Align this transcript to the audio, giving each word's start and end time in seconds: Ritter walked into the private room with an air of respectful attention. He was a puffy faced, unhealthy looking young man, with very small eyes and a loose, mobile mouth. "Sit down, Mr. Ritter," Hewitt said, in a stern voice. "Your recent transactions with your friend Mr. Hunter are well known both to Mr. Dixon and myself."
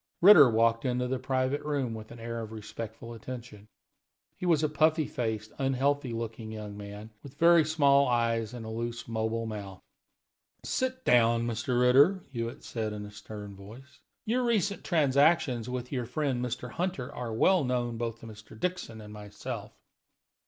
Ritter 0.19 0.49
walked 0.49 0.83
into 0.83 1.07
the 1.07 1.19
private 1.19 1.61
room 1.61 1.93
with 1.93 2.09
an 2.09 2.19
air 2.19 2.41
of 2.41 2.51
respectful 2.51 3.13
attention. 3.13 3.67
He 4.35 4.47
was 4.47 4.63
a 4.63 4.67
puffy 4.67 5.05
faced, 5.05 5.51
unhealthy 5.59 6.11
looking 6.11 6.51
young 6.51 6.75
man, 6.75 7.11
with 7.21 7.37
very 7.37 7.63
small 7.63 8.07
eyes 8.07 8.51
and 8.51 8.65
a 8.65 8.69
loose, 8.69 9.07
mobile 9.07 9.45
mouth. 9.45 9.79
"Sit 10.65 11.05
down, 11.05 11.45
Mr. 11.45 11.79
Ritter," 11.79 12.23
Hewitt 12.31 12.63
said, 12.63 12.93
in 12.93 13.05
a 13.05 13.11
stern 13.11 13.55
voice. 13.55 13.99
"Your 14.25 14.43
recent 14.43 14.83
transactions 14.83 15.69
with 15.69 15.91
your 15.91 16.07
friend 16.07 16.43
Mr. 16.43 16.71
Hunter 16.71 17.13
are 17.13 17.31
well 17.31 17.63
known 17.63 17.97
both 17.97 18.21
to 18.21 18.25
Mr. 18.25 18.59
Dixon 18.59 19.01
and 19.01 19.13
myself." 19.13 19.71